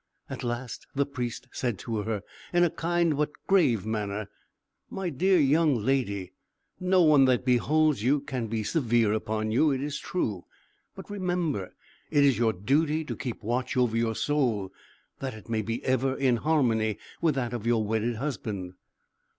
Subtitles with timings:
[0.31, 4.29] At last the Priest said to her, in a kind but grave manner,
[4.89, 6.31] "My dear young lady,
[6.79, 10.45] no one that beholds you can be severe upon you, it is true;
[10.95, 11.75] but remember,
[12.09, 14.73] it is your duty to keep watch over your soul,
[15.19, 18.73] that it may be ever in harmony with that of your wedded husband."